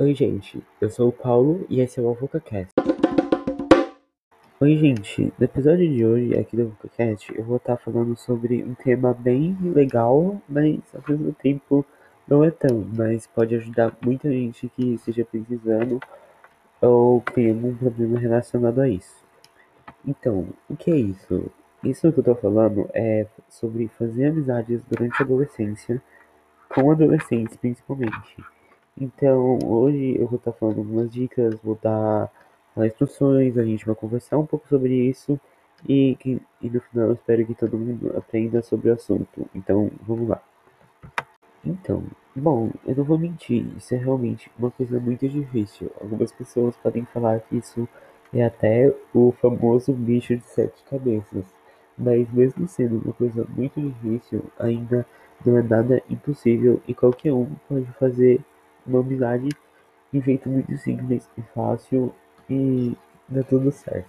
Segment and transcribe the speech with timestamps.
[0.00, 2.72] Oi, gente, eu sou o Paulo e esse é o AvocaCast.
[4.58, 8.72] Oi, gente, no episódio de hoje aqui do AvocaCast eu vou estar falando sobre um
[8.72, 11.84] tema bem legal, mas ao mesmo tempo
[12.26, 16.00] não é tão, mas pode ajudar muita gente que esteja precisando
[16.80, 19.22] ou tem algum problema relacionado a isso.
[20.06, 21.50] Então, o que é isso?
[21.84, 26.02] Isso que eu tô falando é sobre fazer amizades durante a adolescência,
[26.70, 28.42] com adolescentes principalmente.
[29.00, 32.30] Então, hoje eu vou estar falando algumas dicas, vou dar
[32.76, 35.40] instruções, a gente vai conversar um pouco sobre isso
[35.88, 39.48] e, que, e no final eu espero que todo mundo aprenda sobre o assunto.
[39.54, 40.42] Então, vamos lá.
[41.64, 45.90] Então, bom, eu não vou mentir, isso é realmente uma coisa muito difícil.
[46.00, 47.88] Algumas pessoas podem falar que isso
[48.32, 51.46] é até o famoso bicho de sete cabeças,
[51.96, 55.06] mas mesmo sendo uma coisa muito difícil, ainda
[55.44, 58.40] não é nada impossível e qualquer um pode fazer
[58.86, 59.48] uma amizade
[60.12, 62.14] de um jeito muito simples e fácil
[62.48, 62.96] e
[63.28, 64.08] dá tudo certo.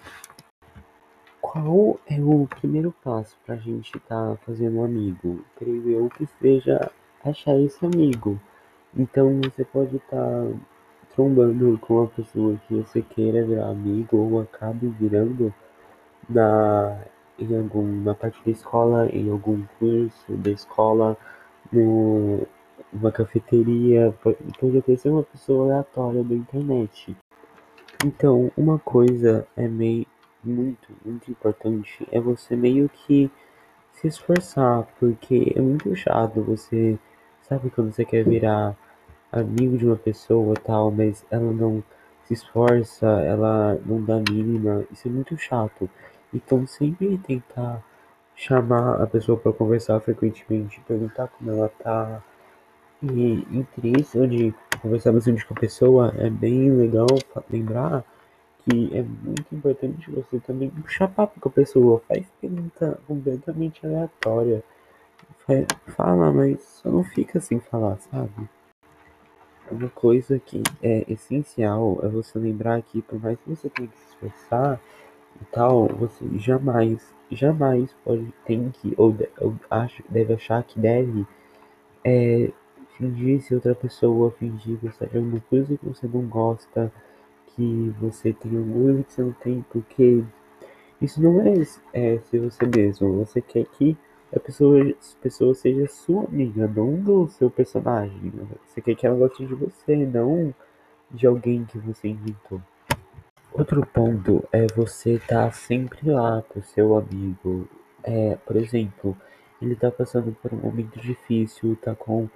[1.41, 5.43] Qual é o primeiro passo para a gente estar tá fazendo um amigo?
[5.55, 6.91] Creio eu que seja
[7.23, 8.39] achar esse amigo.
[8.95, 10.47] Então você pode estar tá
[11.15, 15.53] trombando com uma pessoa que você queira virar amigo ou acabe virando
[16.29, 16.97] na,
[17.37, 21.17] em alguma parte da escola, em algum curso da escola,
[21.71, 22.47] no,
[22.91, 24.13] uma cafeteria,
[24.59, 27.15] pode até ser uma pessoa aleatória da internet.
[28.05, 30.05] Então, uma coisa é meio
[30.43, 33.31] muito, muito importante é você meio que
[33.93, 36.99] se esforçar, porque é muito chato você,
[37.41, 38.75] sabe quando você quer virar
[39.31, 41.83] amigo de uma pessoa tal, mas ela não
[42.25, 45.89] se esforça, ela não dá mínima, isso é muito chato.
[46.33, 47.83] Então sempre tentar
[48.35, 52.21] chamar a pessoa para conversar frequentemente, perguntar como ela tá.
[53.03, 57.07] E entre isso de conversar com a pessoa, é bem legal
[57.49, 58.05] lembrar
[58.59, 64.63] que é muito importante você também puxar papo com a pessoa, faz pergunta completamente aleatória.
[65.87, 68.31] Fala, mas só não fica sem falar, sabe?
[69.69, 73.97] Uma coisa que é essencial é você lembrar que por mais que você tenha que
[73.97, 74.79] se esforçar
[75.41, 81.25] e tal, você jamais, jamais pode, tem que, ou, ou acha, deve achar que deve
[82.05, 82.51] é,
[82.97, 86.91] fingir ser outra pessoa, fingir gostar de alguma coisa que você não gosta,
[87.47, 90.23] que você tem orgulho que você não tem, porque
[91.01, 91.53] isso não é,
[91.93, 93.25] é ser você mesmo.
[93.25, 93.97] Você quer que
[94.35, 98.31] a pessoa, a pessoa seja sua amiga, não do seu personagem.
[98.65, 100.53] Você quer que ela goste de você, não
[101.11, 102.61] de alguém que você inventou.
[103.51, 107.67] Outro ponto é você estar tá sempre lá pro seu amigo.
[108.03, 109.15] É, por exemplo,
[109.61, 112.27] ele tá passando por um momento difícil, tá com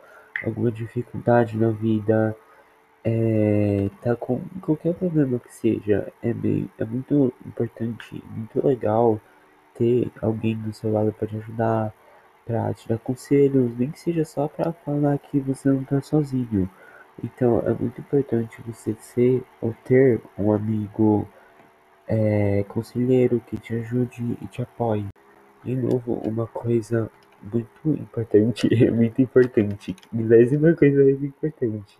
[0.45, 2.35] alguma dificuldade na vida,
[3.03, 9.19] é, tá com qualquer problema que seja, é, bem, é muito importante, muito legal
[9.75, 11.93] ter alguém do seu lado para te ajudar,
[12.45, 16.69] para te dar conselhos, nem que seja só para falar que você não tá sozinho.
[17.23, 21.27] Então é muito importante você ser ou ter um amigo
[22.07, 25.05] é, conselheiro que te ajude e te apoie.
[25.63, 27.09] De novo, uma coisa
[27.41, 31.97] muito importante, é muito importante, milésima coisa mais importante.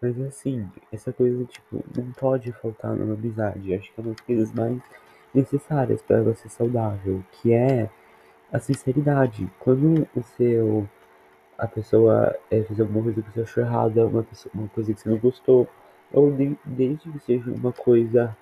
[0.00, 3.74] Mas assim, essa coisa tipo, não pode faltar numa amizade.
[3.74, 4.80] Acho que é uma das coisas mais
[5.34, 7.90] necessárias para ser saudável, que é
[8.52, 9.50] a sinceridade.
[9.58, 10.88] Quando o seu
[11.58, 15.00] a pessoa é, fez alguma coisa que você achou errada, uma, pessoa, uma coisa que
[15.00, 15.68] você não gostou,
[16.12, 18.36] ou de, desde que seja uma coisa,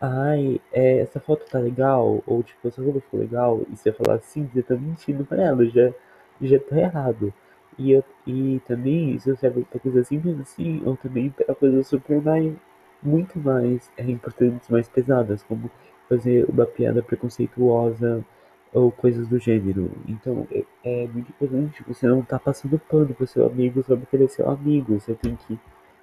[0.00, 4.16] ai, é, essa foto tá legal, ou tipo, essa roupa ficou legal, e você falar
[4.16, 5.92] assim, você tá mentindo pra ela, já,
[6.40, 7.32] já tá errado.
[7.78, 12.22] E, eu, e também isso serve pra coisas simples assim, ou também para coisas super
[12.22, 12.54] mais,
[13.02, 15.70] muito mais é, importantes, mais pesadas, como
[16.08, 18.24] fazer uma piada preconceituosa,
[18.72, 19.90] ou coisas do gênero.
[20.08, 24.16] Então é, é muito importante você não tá passando pano pro seu amigo só porque
[24.16, 24.98] ele é seu amigo.
[24.98, 25.58] Você tem que.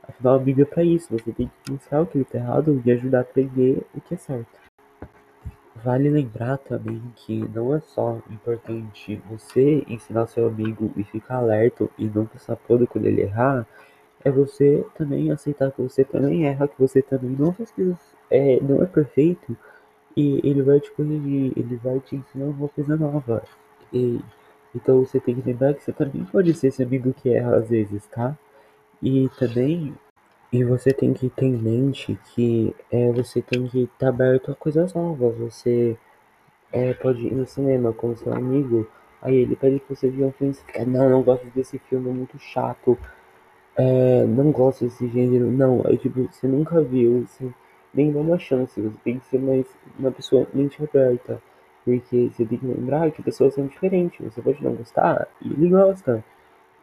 [0.08, 1.12] Afinal, amigo é pra isso.
[1.12, 4.18] Você tem que mostrar o que tá errado e ajudar a aprender o que é
[4.18, 4.58] certo.
[5.84, 11.88] Vale lembrar também que não é só importante você ensinar seu amigo e ficar alerta
[11.98, 13.66] e não passar pano quando ele errar,
[14.24, 17.98] é você também aceitar que você também erra, que você também não faz coisas,
[18.30, 19.56] é, não é perfeito
[20.16, 23.44] e ele vai te corrigir, ele vai te ensinar uma coisa nova.
[23.94, 24.20] E,
[24.76, 27.70] então você tem que lembrar que você também pode ser esse amigo que erra às
[27.70, 28.36] vezes, tá?
[29.02, 29.94] E também
[30.52, 34.52] e você tem que ter em mente que é, você tem que estar tá aberto
[34.52, 35.38] a coisas novas.
[35.38, 35.98] Você
[36.72, 38.88] é, pode ir no cinema com seu amigo,
[39.22, 42.10] aí ele pede que você veja um filme e fica, não, não gosto desse filme,
[42.10, 42.98] é muito chato.
[43.78, 47.50] é, não gosto desse gênero, não, é tipo, você nunca viu, você
[47.94, 49.66] nem dá uma chance, você tem que ser mais
[50.00, 51.42] uma pessoa mente aberta,
[51.86, 55.70] porque você tem que lembrar que pessoas são diferentes, você pode não gostar e ele
[55.70, 56.24] gosta.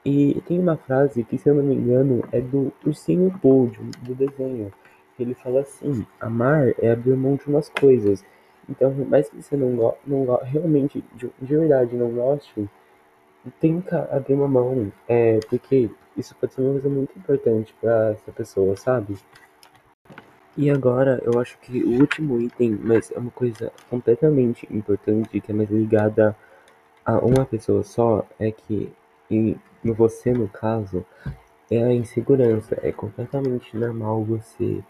[0.04, 3.70] E tem uma frase que, se eu não me engano, é do Ursinho Pooh,
[4.02, 4.72] do desenho.
[5.18, 8.24] Ele fala assim: amar é abrir mão de umas coisas.
[8.68, 12.68] Então, por mais que você não, go não go realmente, de, de verdade, não goste,
[13.60, 18.32] tenta abrir uma mão, é, porque isso pode ser uma coisa muito importante para essa
[18.32, 19.16] pessoa, sabe?
[20.56, 25.50] E agora, eu acho que o último item, mas é uma coisa completamente importante, que
[25.50, 26.36] é mais ligada
[27.04, 28.92] a uma pessoa só, é que,
[29.84, 31.04] e você no caso,
[31.70, 32.78] é a insegurança.
[32.82, 34.82] É completamente normal você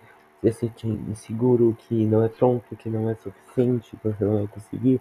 [0.42, 4.46] se sentir inseguro, que não é pronto, que não é suficiente, que você não vai
[4.46, 5.00] conseguir.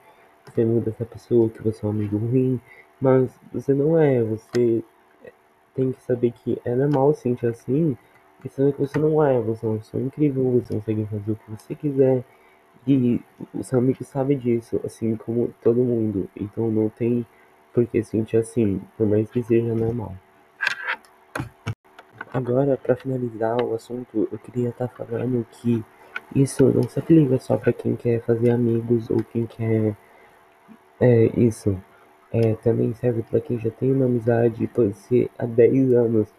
[0.53, 2.59] Ser amigo dessa pessoa, que você é um amigo ruim,
[2.99, 4.83] mas você não é, você
[5.73, 7.97] tem que saber que é normal sentir assim,
[8.43, 11.35] e saber que você não é, você é uma pessoa incrível, você consegue fazer o
[11.37, 12.25] que você quiser,
[12.85, 13.21] e
[13.53, 17.25] o seu amigo sabe disso, assim como todo mundo, então não tem
[17.73, 20.13] por que sentir assim, por mais que seja normal.
[22.31, 25.83] Agora, para finalizar o assunto, eu queria estar tá falando que
[26.35, 29.95] isso não se aplica só para quem quer fazer amigos ou quem quer.
[30.99, 31.77] É, isso.
[32.31, 36.33] É, também serve para quem já tem uma amizade, pode ser há 10 anos,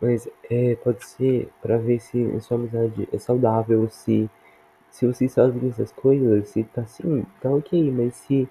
[0.00, 4.28] mas é, pode ser para ver se sua amizade é saudável, se,
[4.90, 8.48] se vocês fazem essas coisas, se tá assim, tá ok, mas se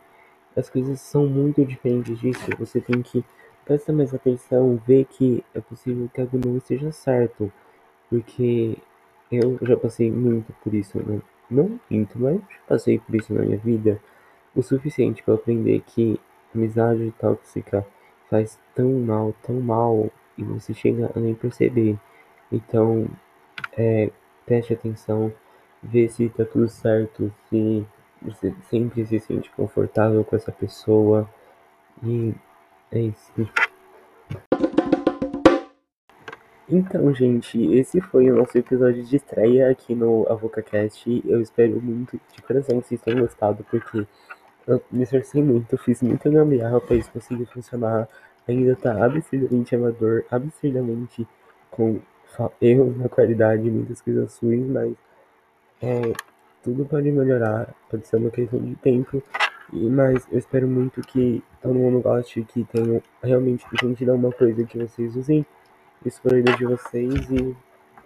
[0.59, 3.23] as coisas são muito diferentes disso, você tem que
[3.65, 7.51] prestar mais atenção, ver que é possível que algo não esteja certo,
[8.09, 8.77] porque
[9.31, 13.57] eu já passei muito por isso, não, não muito, mas passei por isso na minha
[13.57, 14.01] vida,
[14.56, 16.19] o suficiente para aprender que
[16.53, 17.85] amizade tóxica
[18.29, 21.97] faz tão mal, tão mal, e você chega a nem perceber.
[22.51, 23.07] Então,
[23.77, 24.09] é,
[24.45, 25.31] preste atenção,
[25.81, 27.85] vê se tá tudo certo, se
[28.21, 31.30] você sempre se sente confortável com essa pessoa.
[32.04, 32.33] E
[32.92, 33.31] é isso.
[36.71, 41.24] Então, gente, esse foi o nosso episódio de estreia aqui no AvocaCast.
[41.25, 44.06] Eu espero muito, de coração, que vocês tenham gostado, porque
[44.68, 48.07] eu me esforcei muito, fiz muita gambiarra para isso conseguir funcionar.
[48.48, 51.27] Ainda tá absurdamente amador, absurdamente
[51.71, 52.00] com
[52.62, 54.94] erros na qualidade, muitas coisas ruins, mas
[55.81, 56.13] é,
[56.63, 59.23] tudo pode melhorar, pode ser uma questão de tempo.
[59.71, 64.77] Mas eu espero muito que todo mundo goste, que tenham realmente entendido alguma coisa que
[64.79, 65.45] vocês usem
[66.06, 67.56] isso vida de vocês e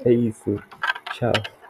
[0.06, 0.56] é isso.
[1.14, 1.63] Tchau.